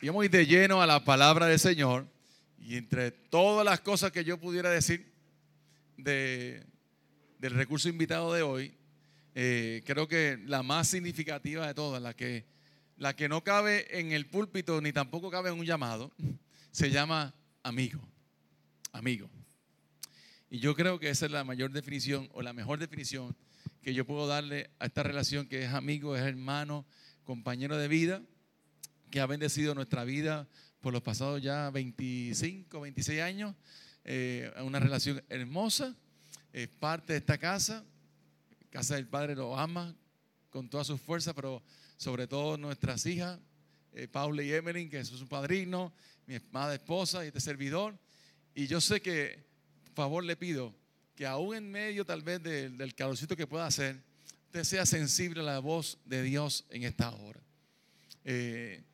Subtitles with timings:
[0.00, 2.06] Y vamos a de lleno a la palabra del Señor.
[2.60, 5.10] Y entre todas las cosas que yo pudiera decir
[5.96, 6.62] de,
[7.38, 8.74] del recurso invitado de hoy,
[9.34, 12.44] eh, creo que la más significativa de todas, la que,
[12.98, 16.12] la que no cabe en el púlpito ni tampoco cabe en un llamado,
[16.72, 18.00] se llama amigo.
[18.92, 19.30] Amigo.
[20.50, 23.34] Y yo creo que esa es la mayor definición o la mejor definición
[23.82, 26.84] que yo puedo darle a esta relación que es amigo, es hermano,
[27.24, 28.22] compañero de vida,
[29.16, 30.46] que ha bendecido nuestra vida
[30.82, 33.54] por los pasados ya 25, 26 años.
[34.04, 35.96] Eh, una relación hermosa,
[36.52, 37.82] es parte de esta casa.
[38.68, 39.96] Casa del Padre lo ama
[40.50, 41.62] con toda su fuerza, pero
[41.96, 43.40] sobre todo nuestras hijas,
[43.94, 45.94] eh, Paula y Emeline, que es su padrino,
[46.26, 47.98] mi amada esposa y este servidor.
[48.54, 49.46] Y yo sé que,
[49.94, 50.74] por favor, le pido
[51.14, 53.98] que aún en medio tal vez del, del calorcito que pueda hacer,
[54.44, 57.40] usted sea sensible a la voz de Dios en esta hora.
[58.26, 58.84] Eh,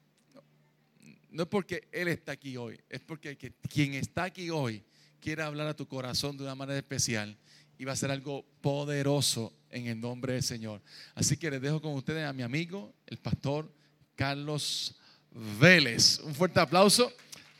[1.33, 3.37] no es porque Él está aquí hoy, es porque
[3.69, 4.85] quien está aquí hoy
[5.21, 7.37] quiere hablar a tu corazón de una manera especial
[7.79, 10.83] y va a ser algo poderoso en el nombre del Señor.
[11.15, 13.73] Así que les dejo con ustedes a mi amigo, el pastor
[14.15, 14.95] Carlos
[15.59, 16.19] Vélez.
[16.21, 17.13] Un fuerte aplauso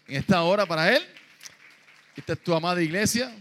[0.07, 1.03] en esta hora para él.
[2.15, 3.35] Esta es tu amada iglesia.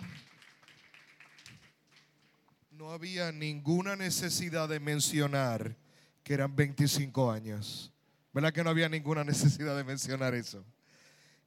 [2.71, 5.75] No había ninguna necesidad de mencionar
[6.23, 7.90] que eran 25 años.
[8.33, 10.63] ¿Verdad que no había ninguna necesidad de mencionar eso?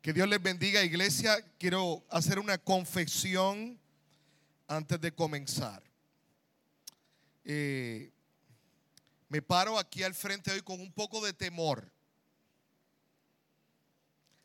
[0.02, 1.34] Que Dios les bendiga, iglesia.
[1.58, 3.80] Quiero hacer una confesión
[4.68, 5.82] antes de comenzar.
[7.42, 8.12] Eh,
[9.28, 11.90] me paro aquí al frente hoy con un poco de temor.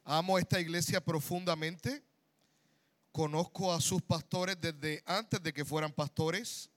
[0.06, 2.02] Amo esta iglesia profundamente.
[3.12, 6.70] Conozco a sus pastores desde antes de que fueran pastores.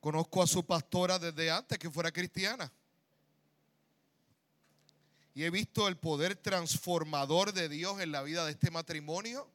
[0.00, 2.72] Conozco a su pastora desde antes que fuera cristiana
[5.36, 9.46] y he visto el poder transformador de Dios en la vida de este matrimonio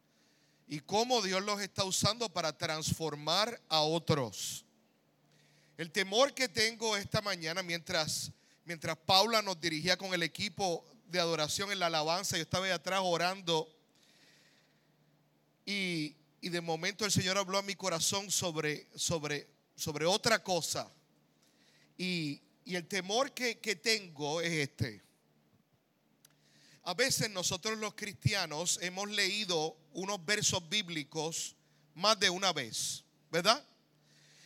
[0.67, 4.63] y cómo Dios los está usando para transformar a otros.
[5.79, 8.31] El temor que tengo esta mañana mientras,
[8.63, 12.71] mientras Paula nos dirigía con el equipo de adoración en la alabanza, yo estaba ahí
[12.71, 13.67] atrás orando
[15.65, 20.91] y, y de momento el Señor habló a mi corazón sobre, sobre, sobre otra cosa.
[21.97, 25.10] Y, y el temor que, que tengo es este
[26.83, 31.55] a veces nosotros los cristianos hemos leído unos versos bíblicos
[31.93, 33.63] más de una vez, ¿verdad?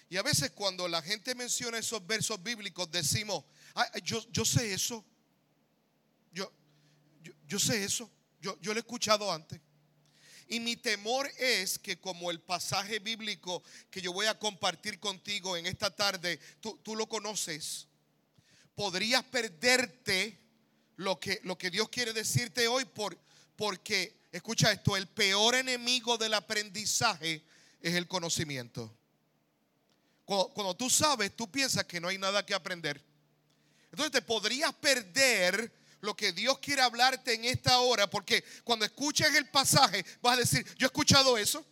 [0.10, 3.44] Y a veces cuando la gente menciona esos versos bíblicos decimos,
[4.04, 5.04] yo, yo, sé eso,
[6.32, 6.52] yo,
[7.48, 8.10] yo, sé eso,
[8.42, 9.60] yo, yo lo he escuchado antes.
[10.48, 15.58] Y mi temor es que como el pasaje bíblico que yo voy a compartir contigo
[15.58, 17.88] en esta tarde, tú, tú lo conoces,
[18.76, 20.45] podrías perderte
[20.98, 23.18] lo que, lo que Dios quiere decirte hoy por,
[23.56, 27.44] porque, escucha esto, el peor enemigo del aprendizaje
[27.82, 28.94] es el conocimiento.
[30.26, 33.04] Cuando, cuando, tú sabes, tú piensas que no hay nada que aprender.
[33.92, 39.34] Entonces te podrías perder lo que Dios quiere hablarte en esta hora, porque cuando escuches
[39.36, 41.66] el pasaje vas a decir, yo he escuchado eso.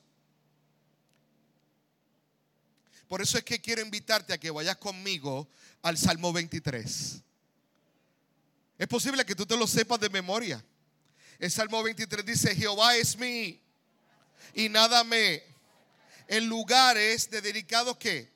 [3.08, 5.48] Por eso es que quiero invitarte a que vayas conmigo
[5.82, 7.22] al Salmo 23.
[8.78, 10.64] Es posible que tú te lo sepas de memoria.
[11.40, 13.62] El Salmo 23 dice, Jehová es mí
[14.54, 15.44] y nada me.
[16.28, 18.32] En lugares de dedicados que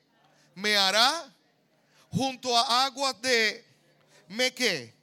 [0.54, 1.34] me hará
[2.10, 3.64] junto a aguas de
[4.28, 4.94] me que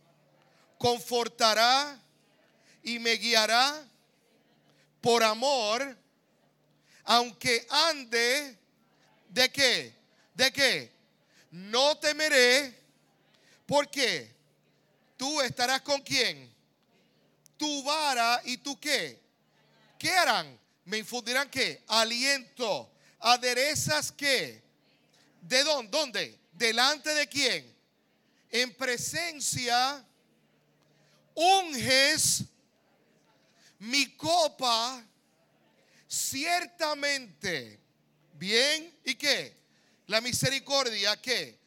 [0.77, 1.99] confortará
[2.83, 3.83] y me guiará
[5.01, 5.97] por amor,
[7.03, 8.57] aunque ande
[9.29, 9.95] de qué,
[10.33, 10.91] de qué,
[11.51, 12.79] no temeré,
[13.65, 14.34] ¿por qué?
[15.17, 16.53] Tú estarás con quién?
[17.57, 19.21] Tu vara y tu qué?
[19.97, 20.59] ¿Qué harán?
[20.85, 21.83] Me infundirán qué?
[21.87, 22.91] Aliento.
[23.19, 24.61] Aderezas qué?
[25.41, 26.39] ¿De dónde?
[26.51, 27.75] ¿Delante de quién?
[28.51, 30.05] En presencia
[31.33, 32.45] unges
[33.79, 35.03] mi copa
[36.07, 37.79] ciertamente.
[38.33, 39.55] Bien, ¿y qué?
[40.07, 41.59] La misericordia que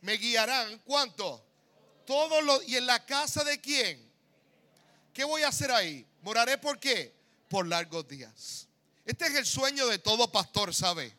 [0.00, 1.44] me guiarán, ¿cuánto?
[2.06, 4.06] Todo lo, ¿Y en la casa de quién?
[5.12, 6.06] ¿Qué voy a hacer ahí?
[6.22, 7.14] Moraré por qué?
[7.48, 8.68] Por largos días.
[9.04, 11.16] Este es el sueño de todo pastor, ¿sabe?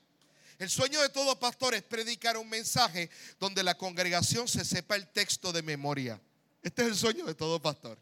[0.59, 5.07] El sueño de todo pastor es predicar un mensaje donde la congregación se sepa el
[5.07, 6.19] texto de memoria.
[6.63, 7.99] Este es el sueño de todo pastor.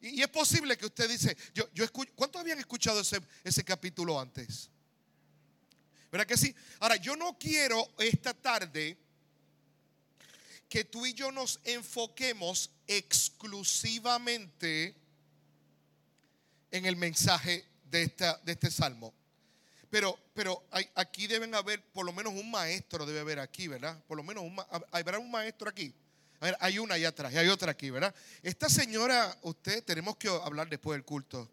[0.00, 4.20] Y, es posible que usted dice, yo, yo escucho, ¿cuántos habían escuchado ese, ese capítulo
[4.20, 4.68] antes?
[6.10, 6.54] ¿Verdad que sí?
[6.80, 8.98] Ahora, yo no quiero esta tarde
[10.74, 14.96] que tú y yo nos enfoquemos exclusivamente
[16.72, 19.14] en el mensaje de, esta, de este salmo.
[19.88, 20.66] Pero, pero
[20.96, 24.02] aquí deben haber, por lo menos un maestro debe haber aquí, ¿verdad?
[24.08, 24.56] Por lo menos un,
[24.90, 25.94] ¿habrá un maestro aquí?
[26.40, 28.12] A ver, hay una allá atrás y hay otra aquí, ¿verdad?
[28.42, 31.48] Esta señora, usted, tenemos que hablar después del culto.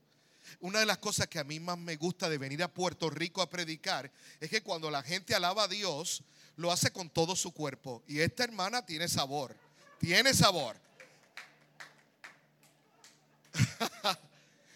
[0.62, 3.44] Una de las cosas que a mí más me gusta de venir a Puerto Rico
[3.44, 6.23] a predicar es que cuando la gente alaba a Dios,
[6.61, 8.03] lo hace con todo su cuerpo.
[8.07, 9.55] Y esta hermana tiene sabor,
[9.99, 10.77] tiene sabor.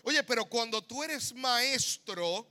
[0.03, 2.47] Oye, pero cuando tú eres maestro,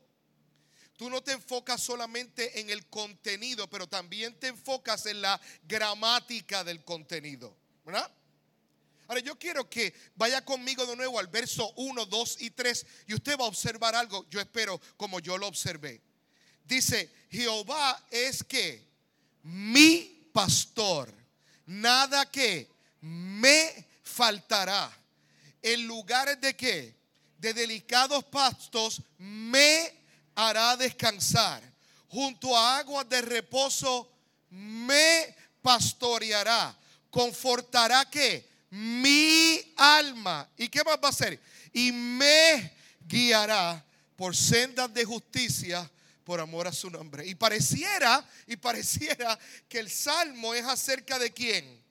[0.96, 6.64] tú no te enfocas solamente en el contenido, pero también te enfocas en la gramática
[6.64, 7.54] del contenido.
[7.84, 8.10] ¿Verdad?
[9.06, 13.14] Ahora yo quiero que vaya conmigo de nuevo al verso 1, 2 y 3 y
[13.14, 16.00] usted va a observar algo, yo espero como yo lo observé.
[16.64, 18.93] Dice, Jehová es que
[19.44, 21.12] mi pastor,
[21.66, 22.68] nada que
[23.00, 24.90] me faltará.
[25.62, 26.94] En lugares de qué?
[27.44, 29.92] de delicados pastos me
[30.34, 31.62] hará descansar.
[32.08, 34.08] Junto a aguas de reposo
[34.50, 36.74] me pastoreará.
[37.10, 40.48] Confortará que mi alma.
[40.56, 41.40] ¿Y qué más va a hacer?
[41.72, 42.72] Y me
[43.06, 43.84] guiará
[44.16, 45.88] por sendas de justicia
[46.24, 47.26] por amor a su nombre.
[47.26, 49.38] Y pareciera, y pareciera
[49.68, 51.84] que el salmo es acerca de quién?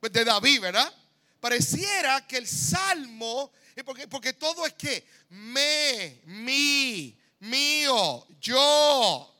[0.00, 0.94] Pues de David, ¿verdad?
[1.40, 9.30] Pareciera que el salmo porque, porque todo es que me, mi, mío, yo.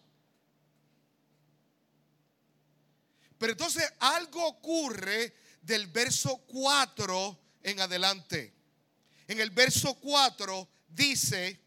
[3.38, 8.54] Pero entonces algo ocurre del verso 4 en adelante.
[9.28, 11.60] En el verso 4 dice,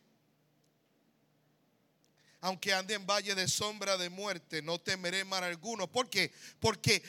[2.42, 5.92] aunque ande en valle de sombra de muerte, no temeré mal alguno.
[5.92, 6.31] ¿Por qué?
[6.60, 7.04] Porque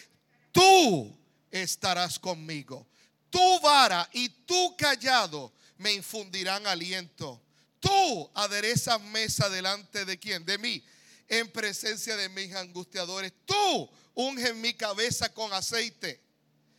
[0.53, 1.17] tú
[1.51, 2.87] estarás conmigo
[3.31, 7.43] tu vara y tu callado me infundirán aliento.
[7.81, 10.45] Tú aderezas mesa delante de quién?
[10.45, 10.83] De mí,
[11.29, 13.33] en presencia de mis angustiadores.
[13.45, 16.21] Tú unges mi cabeza con aceite.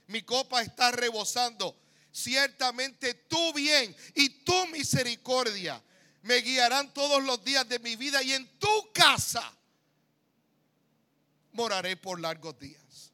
[0.07, 1.79] Mi copa está rebosando.
[2.11, 5.81] Ciertamente tu bien y tu misericordia
[6.29, 9.51] me guiarán todos los días de mi vida y en tu casa
[11.53, 13.11] moraré por largos días.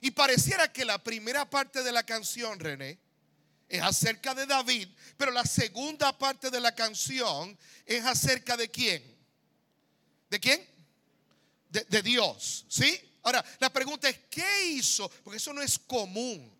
[0.00, 3.00] Y pareciera que la primera parte de la canción, René,
[3.68, 9.02] es acerca de David, pero la segunda parte de la canción es acerca de quién.
[10.30, 10.64] ¿De quién?
[11.70, 13.00] De, Dios, ¿sí?
[13.24, 15.08] Ahora, la pregunta es, ¿qué hizo?
[15.24, 16.56] Porque eso no es común.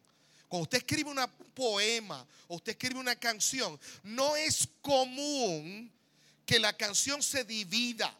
[0.49, 1.19] Cuando usted escribe un
[1.55, 5.93] poema o usted escribe una canción, no es común
[6.45, 8.15] que la canción se divida.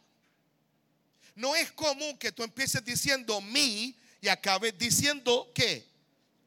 [1.35, 5.85] No es común que tú empieces diciendo mi y acabe diciendo que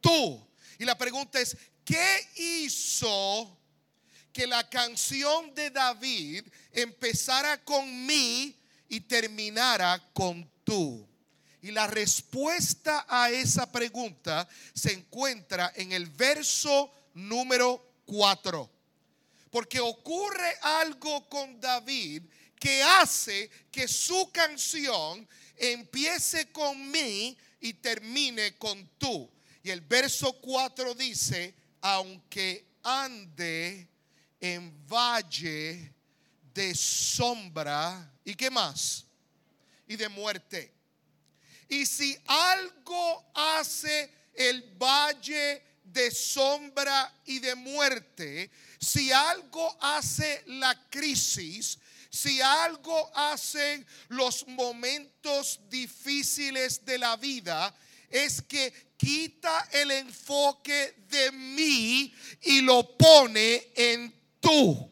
[0.01, 0.45] tú.
[0.79, 3.57] Y la pregunta es, ¿qué hizo
[4.33, 8.55] que la canción de David empezara con mí
[8.89, 11.10] y terminara con tú?
[11.63, 18.71] Y la respuesta a esa pregunta se encuentra en el verso número 4.
[19.51, 22.23] Porque ocurre algo con David
[22.59, 29.31] que hace que su canción empiece con mí y termine con tú.
[29.63, 33.89] Y el verso 4 dice, aunque ande
[34.41, 35.93] en valle
[36.55, 39.05] de sombra, ¿y qué más?
[39.87, 40.80] Y de muerte.
[41.71, 48.51] Y si algo hace el valle de sombra y de muerte,
[48.81, 51.79] si algo hace la crisis,
[52.11, 57.73] si algo hacen los momentos difíciles de la vida,
[58.11, 62.13] es que quita el enfoque de mí
[62.43, 64.90] y lo pone en tú.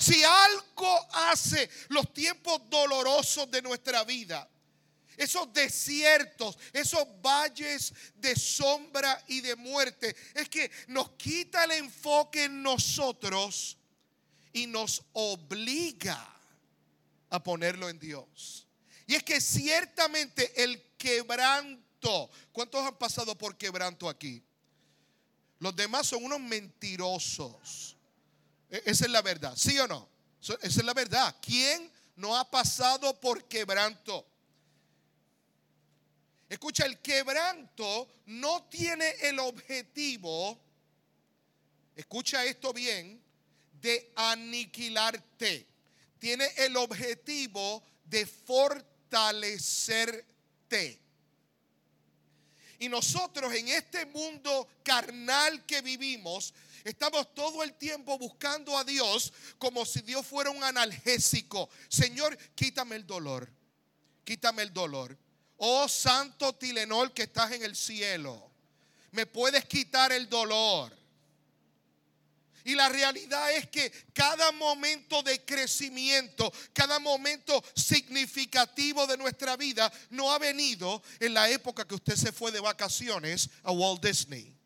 [0.00, 4.48] Si algo hace los tiempos dolorosos de nuestra vida,
[5.20, 10.16] esos desiertos, esos valles de sombra y de muerte.
[10.34, 13.76] Es que nos quita el enfoque en nosotros
[14.54, 16.26] y nos obliga
[17.28, 18.66] a ponerlo en Dios.
[19.06, 24.42] Y es que ciertamente el quebranto, ¿cuántos han pasado por quebranto aquí?
[25.58, 27.98] Los demás son unos mentirosos.
[28.70, 30.08] E-, esa es la verdad, ¿sí o no?
[30.40, 31.36] Esa es la verdad.
[31.42, 34.26] ¿Quién no ha pasado por quebranto?
[36.48, 40.58] Escucha, el quebranto no tiene el objetivo,
[41.94, 43.22] escucha esto bien,
[43.80, 45.68] de aniquilarte.
[46.18, 51.00] Tiene el objetivo de fortalecerte.
[52.80, 56.52] Y nosotros en este mundo carnal que vivimos,
[56.84, 61.68] estamos todo el tiempo buscando a Dios como si Dios fuera un analgésico.
[61.88, 63.50] Señor, quítame el dolor.
[64.24, 65.16] Quítame el dolor.
[65.56, 68.50] Oh santo Tilenol que estás en el cielo.
[69.12, 71.00] Me puedes quitar el dolor.
[72.64, 79.90] Y la realidad es que cada momento de crecimiento, cada momento significativo de nuestra vida
[80.10, 84.59] no ha venido en la época que usted se fue de vacaciones a Walt Disney.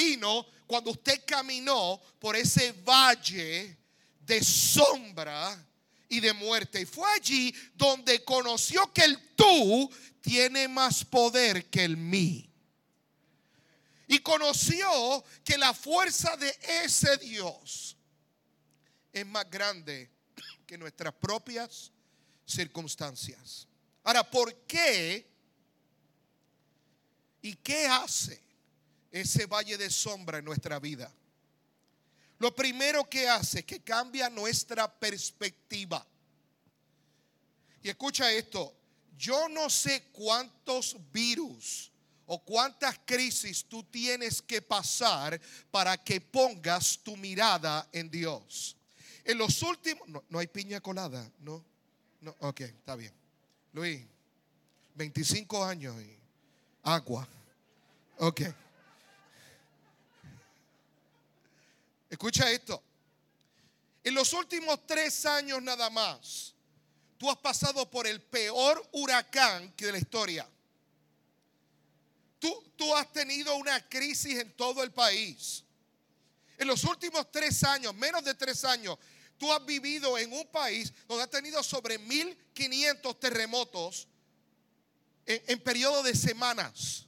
[0.00, 3.76] Vino cuando usted caminó por ese valle
[4.20, 5.62] de sombra
[6.08, 6.80] y de muerte.
[6.80, 9.90] Y fue allí donde conoció que el tú
[10.22, 12.50] tiene más poder que el mí
[14.06, 16.52] y conoció que la fuerza de
[16.82, 17.96] ese Dios
[19.12, 20.10] es más grande
[20.66, 21.92] que nuestras propias
[22.44, 23.68] circunstancias.
[24.02, 25.30] Ahora, ¿por qué
[27.42, 28.49] y qué hace
[29.10, 31.12] ese valle de sombra en nuestra vida?
[32.38, 36.06] Lo primero que hace es que cambia nuestra perspectiva.
[37.82, 38.74] Y escucha esto,
[39.16, 41.90] yo no sé cuántos virus
[42.24, 45.38] o cuántas crisis tú tienes que pasar
[45.70, 48.76] para que pongas tu mirada en Dios.
[49.24, 51.62] En los últimos, no, hay piña colada, ¿no?
[52.20, 53.12] No, ok, está bien.
[53.72, 54.02] Luis,
[54.94, 56.16] 25 años y
[56.84, 57.28] agua.
[58.18, 58.42] Ok.
[62.10, 62.82] Escucha esto.
[64.02, 66.54] En los últimos tres años nada más,
[67.16, 70.48] tú has pasado por el peor huracán de la historia.
[72.40, 75.62] Tú, has tenido una crisis en todo el país.
[76.56, 78.98] En los últimos tres años, menos de tres años,
[79.36, 84.08] tú has vivido en un país donde has tenido sobre 1.500 terremotos
[85.26, 87.06] en, en periodo de semanas.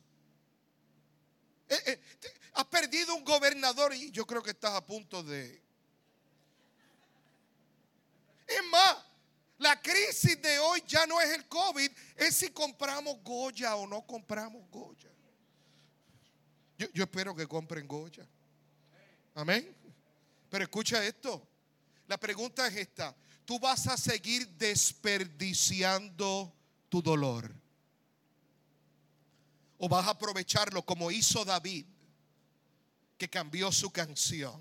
[1.72, 2.00] Eh, eh,
[2.54, 5.62] has perdido un gobernador y yo creo que estás a punto de...
[8.46, 8.96] Es más,
[9.58, 14.06] la crisis de hoy ya no es el COVID, es si compramos Goya o no
[14.06, 15.10] compramos Goya.
[16.76, 18.26] Yo, espero que compren Goya.
[19.34, 19.74] Amén.
[20.50, 21.46] Pero escucha esto.
[22.08, 23.14] La pregunta es esta.
[23.44, 26.52] ¿Tú vas a seguir desperdiciando
[26.88, 27.50] tu dolor?
[29.78, 31.86] ¿O vas a aprovecharlo como hizo David,
[33.22, 34.60] que cambió su canción?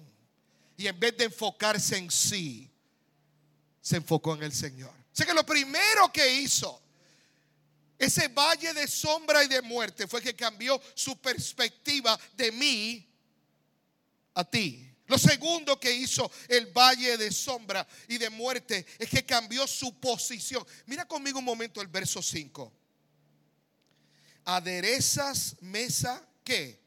[0.78, 2.70] Y en vez de enfocarse en sí,
[3.82, 4.94] se enfocó en el Señor.
[5.12, 6.80] Sé que lo primero que hizo
[7.98, 13.10] ese valle de sombra y de muerte fue que cambió su perspectiva de mí
[14.36, 14.88] a ti.
[15.08, 20.00] Lo segundo que hizo el valle de sombra y de muerte es que cambió su
[20.00, 20.64] posición.
[20.86, 22.72] Mira conmigo un momento el verso 5.
[24.46, 26.81] Aderezas mesa, ¿qué?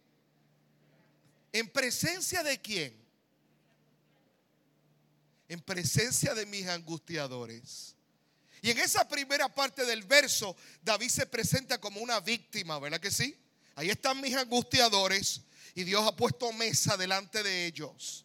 [1.55, 2.93] ¿En presencia de quién?
[5.49, 7.95] En presencia de mis angustiadores.
[8.61, 13.13] Y en esa primera parte del verso, David se presenta como una víctima, ¿verdad que
[13.13, 13.37] sí?
[13.77, 15.43] Ahí están mis angustiadores
[15.77, 18.25] y Dios ha puesto mesa delante de ellos.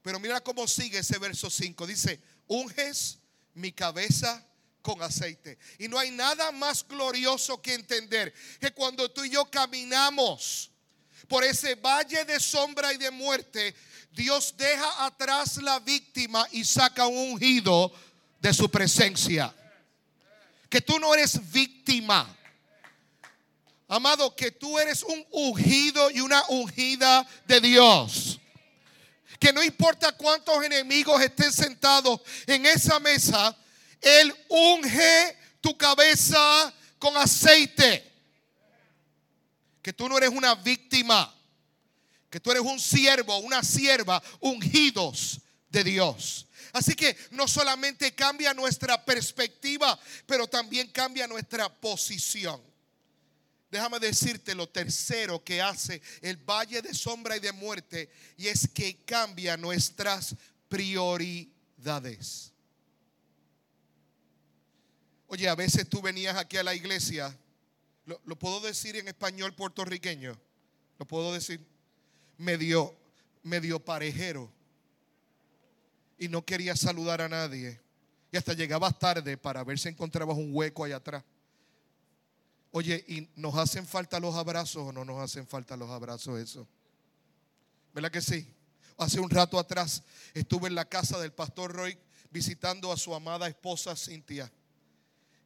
[0.00, 1.86] Pero mira cómo sigue ese verso 5.
[1.86, 3.18] Dice, unges
[3.52, 4.42] mi cabeza
[4.80, 5.58] con aceite.
[5.78, 10.69] Y no hay nada más glorioso que entender que cuando tú y yo caminamos
[11.30, 13.72] por ese valle de sombra y de muerte,
[14.10, 17.92] Dios deja atrás la víctima y saca un ungido
[18.40, 19.54] de su presencia
[20.68, 22.36] que tú no eres víctima.
[23.86, 28.40] Amado, que tú eres un ungido y una ungida de Dios.
[29.38, 33.56] Que no importa cuántos enemigos estén sentados en esa mesa,
[34.00, 38.09] Él unge tu cabeza con aceite.
[39.82, 41.34] Que tú no eres una víctima.
[42.28, 46.46] Que tú eres un siervo, una sierva, ungidos de Dios.
[46.72, 52.62] Así que no solamente cambia nuestra perspectiva, pero también cambia nuestra posición.
[53.70, 58.68] Déjame decirte lo tercero que hace el valle de sombra y de muerte y es
[58.68, 60.34] que cambia nuestras
[60.68, 62.52] prioridades.
[65.28, 67.36] Oye, a veces tú venías aquí a la iglesia,
[68.06, 70.38] lo, puedo decir en español puertorriqueño,
[70.98, 71.64] lo puedo decir
[72.38, 72.96] medio,
[73.42, 74.50] medio parejero
[76.18, 77.80] y no quería saludar a nadie.
[78.32, 81.24] Y hasta llegabas tarde para ver si encontrabas un hueco allá atrás.
[82.72, 86.68] Oye, ¿y nos hacen falta los abrazos o no nos hacen falta los abrazos eso?
[87.92, 88.46] ¿Verdad que sí?
[88.96, 90.04] Hace un rato atrás
[90.34, 91.98] estuve en la casa del pastor Roy
[92.30, 94.52] visitando a su amada esposa Cintia.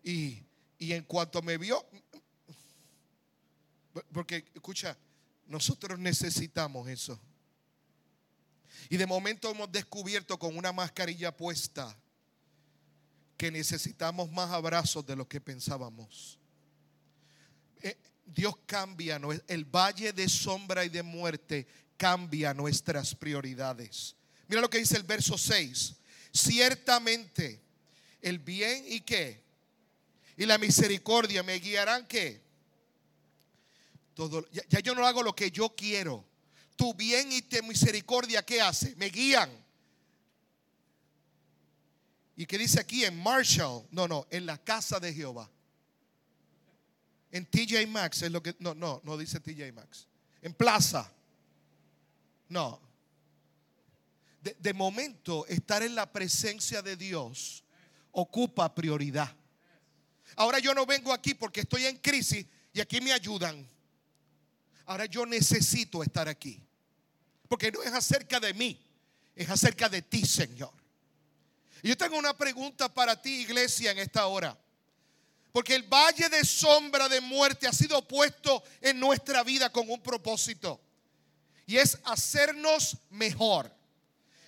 [0.02, 0.42] Y,
[0.78, 1.86] Y en cuanto me vio,
[4.12, 4.96] porque escucha,
[5.46, 7.20] nosotros necesitamos eso.
[8.88, 11.96] Y de momento hemos descubierto con una mascarilla puesta
[13.36, 16.38] que necesitamos más abrazos de lo que pensábamos.
[17.82, 17.96] Eh,
[18.26, 24.16] Dios cambia, el valle de sombra y de muerte cambia nuestras prioridades.
[24.48, 25.94] Mira lo que dice el verso 6.
[26.32, 27.62] Ciertamente
[28.20, 29.42] el bien y qué?
[30.36, 32.43] Y la misericordia me guiarán qué?
[34.14, 36.24] Todo, ya, yo no hago lo que yo quiero.
[36.76, 38.94] Tu bien y tu misericordia, ¿qué hace?
[38.96, 39.50] Me guían.
[42.36, 43.86] ¿Y qué dice aquí en Marshall?
[43.90, 45.48] No, no, en la casa de Jehová.
[47.30, 48.56] En TJ Maxx es lo que.
[48.58, 50.06] No, no, no dice TJ Maxx.
[50.42, 51.12] En Plaza.
[52.48, 52.80] No.
[54.42, 57.64] de momento, estar en la presencia de Dios
[58.12, 59.34] ocupa prioridad.
[60.36, 63.66] Ahora yo no vengo aquí porque estoy en crisis y aquí me ayudan.
[64.86, 66.60] Ahora yo necesito estar aquí.
[67.48, 68.80] Porque no es acerca de mí,
[69.34, 70.72] es acerca de ti, Señor.
[71.82, 74.56] Y yo tengo una pregunta para ti, iglesia, en esta hora.
[75.52, 80.02] Porque el valle de sombra de muerte ha sido puesto en nuestra vida con un
[80.02, 80.80] propósito.
[81.66, 83.73] Y es hacernos mejor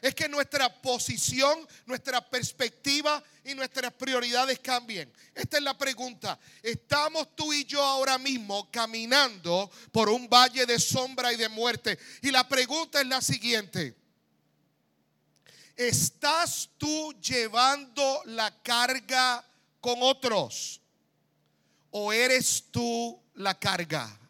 [0.07, 5.13] es que nuestra posición, nuestra perspectiva y nuestras prioridades cambien.
[5.35, 6.39] Esta es la pregunta.
[6.63, 11.99] ¿Estamos tú y yo ahora mismo caminando por un valle de sombra y de muerte?
[12.23, 13.97] Y la pregunta es la siguiente.
[15.75, 19.45] ¿Estás tú llevando la carga
[19.81, 20.81] con otros?
[21.91, 24.21] ¿O eres tú la carga?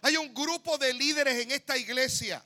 [0.00, 2.44] Hay un grupo de líderes en esta iglesia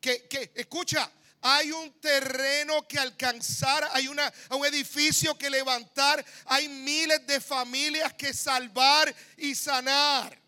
[0.00, 1.10] que, escucha,
[1.42, 8.12] hay un terreno que alcanzar, hay una, un edificio que levantar, hay miles de familias
[8.14, 10.38] que salvar y sanar.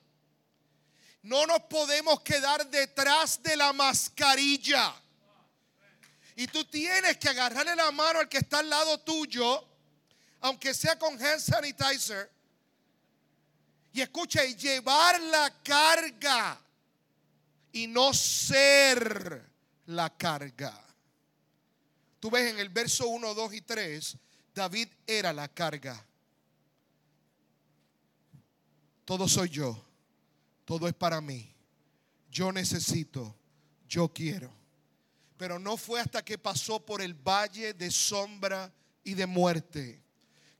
[1.23, 4.95] No nos podemos quedar detrás de la mascarilla.
[6.37, 9.67] Y tú tienes que agarrarle la mano al que está al lado tuyo,
[10.41, 12.30] aunque sea con hand sanitizer.
[13.93, 16.61] Y escucha, y llevar la carga
[17.73, 19.49] y no ser
[19.87, 20.85] la carga.
[22.21, 24.17] Tú ves en el verso 1, 2 y 3,
[24.54, 26.04] David era la carga.
[29.04, 29.85] Todo soy yo,
[30.65, 31.54] todo es para mí.
[32.31, 33.35] Yo necesito,
[33.89, 34.52] yo quiero.
[35.37, 38.73] Pero no fue hasta que pasó por el valle de sombra
[39.04, 40.02] y de muerte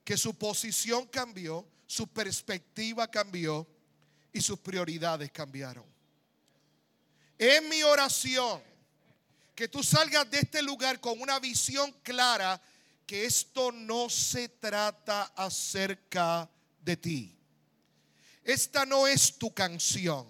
[0.09, 3.67] que su posición cambió, su perspectiva cambió
[4.33, 5.85] y sus prioridades cambiaron.
[7.39, 8.61] Es mi oración
[9.55, 12.61] que tú salgas de este lugar con una visión clara
[13.05, 16.49] que esto no se trata acerca
[16.81, 17.35] de ti.
[18.43, 20.27] Esta no es tu canción.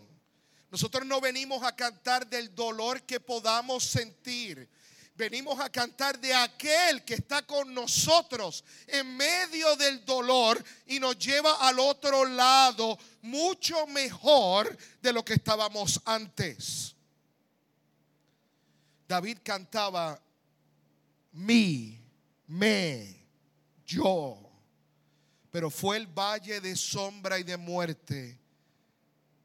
[0.69, 4.69] Nosotros no venimos a cantar del dolor que podamos sentir.
[5.15, 11.17] Venimos a cantar de aquel que está con nosotros en medio del dolor y nos
[11.17, 16.95] lleva al otro lado mucho mejor de lo que estábamos antes.
[19.09, 20.21] David cantaba
[21.31, 21.99] mi,
[22.45, 23.25] me,
[23.83, 24.37] yo.
[25.49, 28.39] Pero fue el valle de sombra y de muerte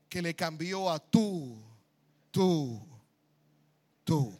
[0.06, 1.64] que le cambió a tú,
[2.30, 2.86] tú,
[4.04, 4.38] tú.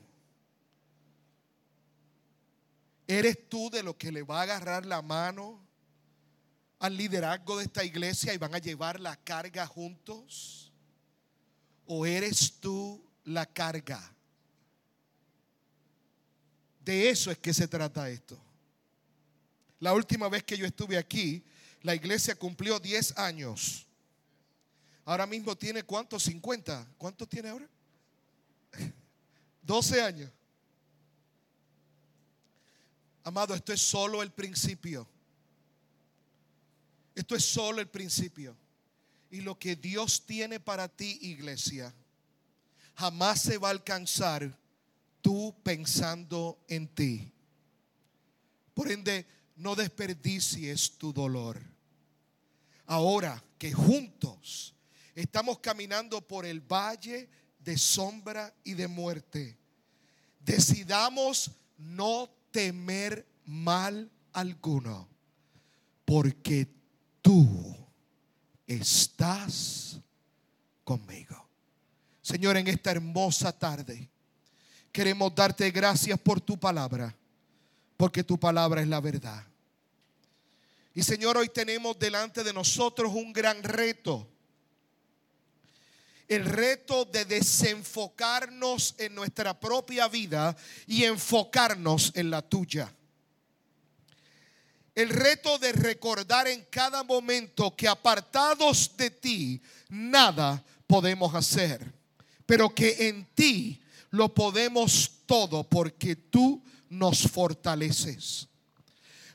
[3.07, 5.59] ¿Eres tú de lo que le va a agarrar la mano
[6.81, 10.71] al liderazgo de esta iglesia y van a llevar la carga juntos?
[11.87, 14.14] ¿O eres tú la carga?
[16.85, 18.39] De eso es que se trata esto.
[19.81, 21.43] La última vez que yo estuve aquí,
[21.83, 23.87] la iglesia cumplió 10 años.
[25.05, 26.23] Ahora mismo tiene cuántos?
[26.25, 26.87] 50.
[26.99, 27.69] ¿Cuántos tiene ahora?
[29.63, 30.31] 12 años.
[33.23, 35.07] Amado, esto es solo el principio.
[37.15, 38.55] Esto es solo el principio.
[39.31, 41.95] Y lo que Dios tiene para ti, iglesia,
[42.95, 44.55] jamás se va a alcanzar
[45.25, 47.33] tú pensando en ti.
[48.75, 51.59] Por ende, no desperdicies tu dolor.
[52.85, 54.75] Ahora que juntos
[55.15, 59.57] estamos caminando por el valle de sombra y de muerte,
[60.41, 65.09] decidamos no temer mal alguno,
[66.05, 66.69] porque
[67.23, 67.75] tú
[68.67, 69.99] estás
[70.85, 71.49] conmigo.
[72.21, 74.11] Señor, en esta hermosa tarde,
[74.95, 77.13] queremos darte gracias por tu palabra,
[77.97, 79.45] porque tu palabra es la verdad.
[80.95, 84.29] Y Señor, hoy tenemos delante de nosotros un gran reto.
[86.29, 92.95] El reto de desenfocarnos en nuestra propia vida y enfocarnos en la tuya.
[94.95, 101.93] El reto de recordar en cada momento que apartados de ti nada podemos hacer,
[102.47, 103.81] pero que en ti
[104.15, 108.47] lo podemos todo porque tú nos fortaleces.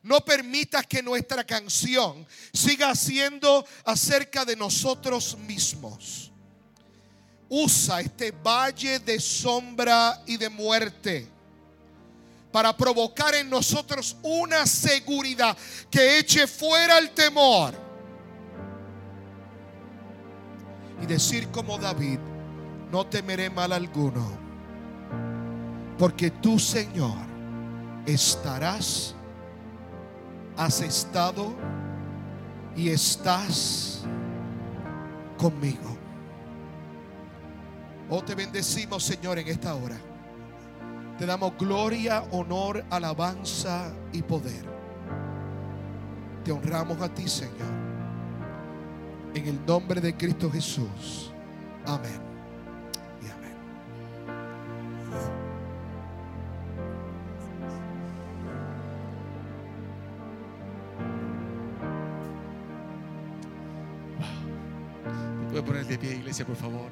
[0.02, 6.32] No permitas que nuestra canción siga siendo acerca de nosotros mismos.
[7.50, 11.28] Usa este valle de sombra y de muerte
[12.50, 15.58] para provocar en nosotros una seguridad
[15.92, 17.74] que eche fuera el temor.
[21.04, 22.20] Y decir como David,
[22.90, 24.49] no temeré mal alguno,
[26.00, 27.18] porque tú, Señor,
[28.08, 29.14] estarás
[30.60, 31.54] has estado
[32.76, 34.04] y estás
[35.38, 35.98] conmigo.
[38.10, 39.98] Oh, te bendecimos, Señor, en esta hora.
[41.18, 44.66] Te damos gloria, honor, alabanza y poder.
[46.44, 47.80] Te honramos a ti, Señor.
[49.34, 51.32] En el nombre de Cristo Jesús.
[51.86, 52.29] Amén.
[65.60, 66.90] Puede poner de pie, iglesia, por favor.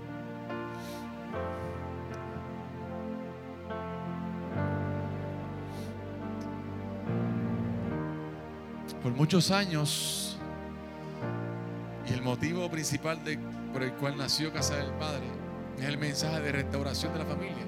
[9.02, 10.38] Por muchos años,
[12.10, 13.22] y el motivo principal
[13.72, 15.28] por el cual nació Casa del Padre
[15.78, 17.66] es el mensaje de restauración de la familia.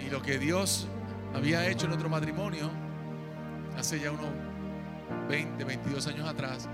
[0.00, 0.88] Y lo que Dios
[1.34, 2.70] había hecho en nuestro matrimonio
[3.76, 4.30] hace ya unos
[5.28, 6.66] 20, 22 años atrás,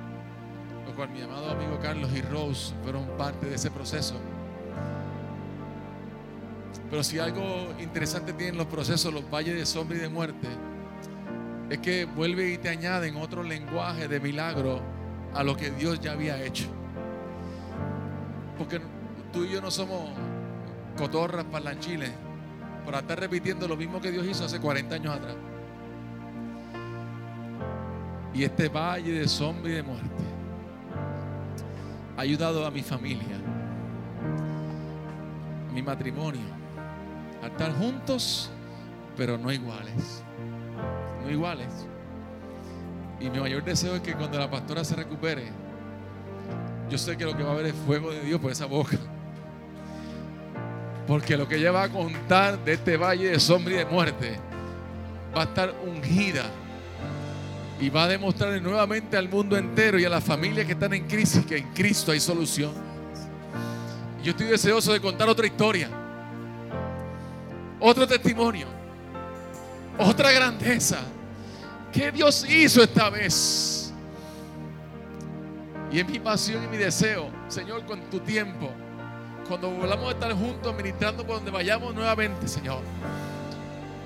[0.87, 4.14] lo cual mi amado amigo Carlos y Rose fueron parte de ese proceso.
[6.90, 7.42] Pero si algo
[7.81, 10.49] interesante tienen los procesos, los valles de sombra y de muerte,
[11.70, 14.81] es que vuelve y te añaden otro lenguaje de milagro
[15.33, 16.66] a lo que Dios ya había hecho.
[18.59, 18.81] Porque
[19.33, 20.11] tú y yo no somos
[20.97, 22.12] cotorras parlanchiles
[22.85, 25.37] para estar repitiendo lo mismo que Dios hizo hace 40 años atrás.
[28.35, 30.25] Y este valle de sombra y de muerte
[32.16, 33.37] ha ayudado a mi familia,
[35.68, 36.46] a mi matrimonio,
[37.42, 38.50] a estar juntos,
[39.16, 40.22] pero no iguales.
[41.22, 41.87] No iguales.
[43.20, 45.44] Y mi mayor deseo es que cuando la pastora se recupere,
[46.88, 48.98] yo sé que lo que va a haber es fuego de Dios por esa boca.
[51.07, 54.38] Porque lo que ella va a contar de este valle de sombra y de muerte
[55.37, 56.44] va a estar ungida
[57.81, 61.07] y va a demostrarle nuevamente al mundo entero y a las familias que están en
[61.07, 62.73] crisis que en Cristo hay solución.
[64.23, 65.89] Yo estoy deseoso de contar otra historia,
[67.81, 68.67] otro testimonio,
[69.99, 71.01] otra grandeza
[71.93, 73.93] que Dios hizo esta vez.
[75.93, 78.71] Y es mi pasión y mi deseo, Señor, con tu tiempo,
[79.47, 82.81] cuando volvamos a estar juntos ministrando por donde vayamos nuevamente, Señor,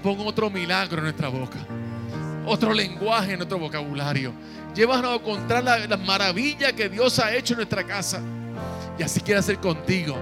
[0.03, 1.59] pon otro milagro en nuestra boca
[2.49, 4.33] otro lenguaje en nuestro vocabulario.
[4.75, 8.21] Llévanos a la- las maravillas que Dios ha hecho en nuestra casa.
[8.99, 10.17] Y así quiere hacer contigo.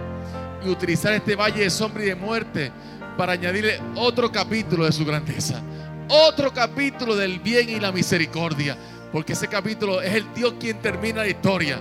[0.64, 2.72] Y utilizar este valle de sombra y de muerte
[3.16, 5.60] para añadirle otro capítulo de su grandeza.
[6.08, 8.76] Otro capítulo del bien y la misericordia.
[9.12, 11.80] Porque ese capítulo es el Dios quien termina la historia.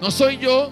[0.00, 0.70] No soy yo,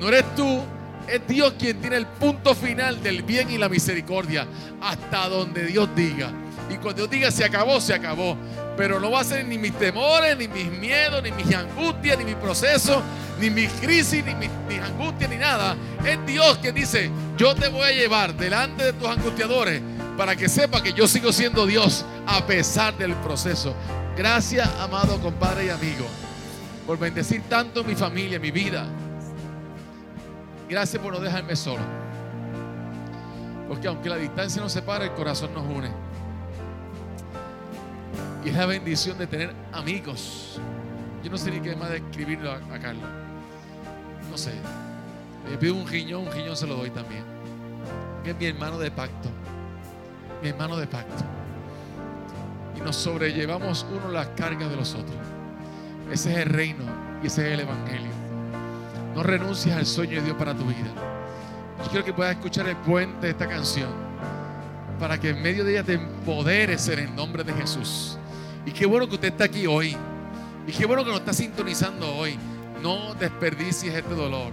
[0.00, 0.60] no eres tú,
[1.08, 4.46] es Dios quien tiene el punto final del bien y la misericordia.
[4.80, 6.30] Hasta donde Dios diga.
[6.72, 8.36] Y cuando Dios diga se acabó, se acabó.
[8.76, 12.24] Pero no va a ser ni mis temores, ni mis miedos, ni mis angustias, ni
[12.24, 13.02] mis procesos,
[13.38, 15.76] ni mis crisis, ni mis, mis angustias, ni nada.
[16.04, 19.82] Es Dios quien dice, yo te voy a llevar delante de tus angustiadores
[20.16, 23.74] para que sepa que yo sigo siendo Dios a pesar del proceso.
[24.16, 26.06] Gracias, amado compadre y amigo,
[26.86, 28.86] por bendecir tanto mi familia, mi vida.
[30.70, 31.82] Gracias por no dejarme solo.
[33.68, 36.11] Porque aunque la distancia nos separa, el corazón nos une.
[38.44, 40.58] Y es la bendición de tener amigos.
[41.22, 43.04] Yo no sé ni qué más describirlo a, Carlos.
[44.30, 44.52] No sé.
[45.48, 47.22] Le pido un riñón, un riñón se lo doy también.
[48.24, 49.28] Es mi hermano de pacto.
[50.42, 51.24] Mi hermano de pacto.
[52.76, 55.16] Y nos sobrellevamos uno las cargas de los otros.
[56.10, 56.84] Ese es el reino
[57.22, 58.10] y ese es el evangelio.
[59.14, 60.90] No renuncies al sueño de Dios para tu vida.
[61.84, 63.90] Yo quiero que puedas escuchar el puente de esta canción
[64.98, 68.18] para que en medio de ella te empoderes en el nombre de Jesús.
[68.66, 69.96] Y qué bueno que usted está aquí hoy.
[70.66, 72.38] Y qué bueno que nos está sintonizando hoy.
[72.82, 74.52] No desperdicies este dolor.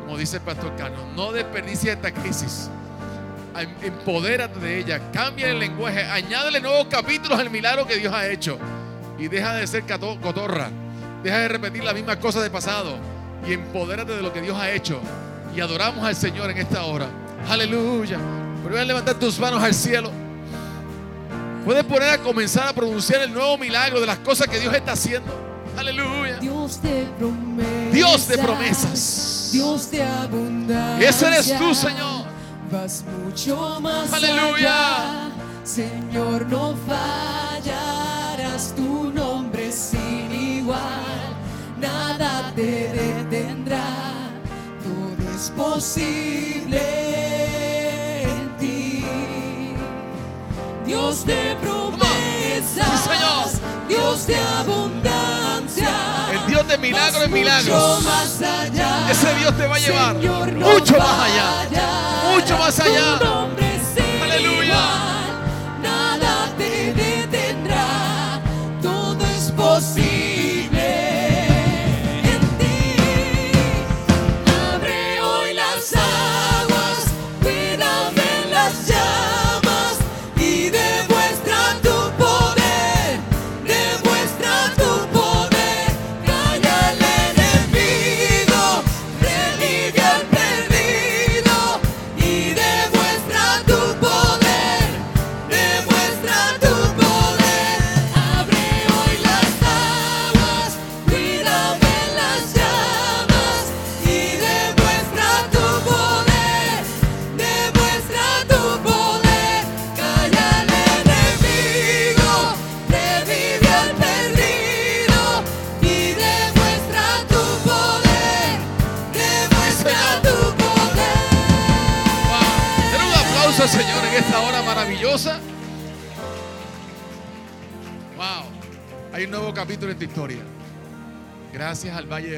[0.00, 2.70] Como dice el pastor Carlos, no desperdicies esta crisis.
[3.56, 8.28] Em, empodérate de ella, cambia el lenguaje, añádele nuevos capítulos al milagro que Dios ha
[8.28, 8.58] hecho.
[9.18, 9.84] Y deja de ser
[10.20, 10.68] cotorra,
[11.22, 12.98] deja de repetir las mismas cosas del pasado.
[13.46, 15.00] Y empodérate de lo que Dios ha hecho.
[15.54, 17.06] Y adoramos al Señor en esta hora.
[17.48, 18.18] Aleluya.
[18.64, 20.10] Pero a levantar tus manos al cielo.
[21.64, 24.92] Puedes poner a comenzar a pronunciar el nuevo milagro de las cosas que Dios está
[24.92, 25.32] haciendo.
[25.76, 26.36] Aleluya.
[26.38, 27.92] Dios de promesas.
[27.92, 29.48] Dios de promesas.
[29.52, 31.08] Dios de abundancia.
[31.08, 32.24] Ese eres tú, Señor.
[32.70, 34.96] Vas mucho más Aleluya.
[34.96, 35.30] allá.
[35.64, 38.74] Señor, no fallarás.
[38.76, 40.78] Tu nombre sin igual.
[41.80, 43.86] Nada te detendrá.
[44.82, 47.13] Todo es posible
[51.04, 53.02] Dios de promesas.
[53.02, 53.88] Sí, Señor.
[53.88, 55.90] Dios de abundancia.
[56.32, 56.78] El Dios de
[57.28, 58.02] milagros.
[58.02, 59.10] Más allá.
[59.10, 62.32] Ese Dios te va a llevar Señor, no mucho más allá.
[62.32, 63.43] Mucho más allá.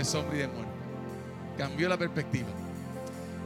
[0.06, 0.72] Sombra y de Muerte.
[1.58, 2.48] Cambió la perspectiva.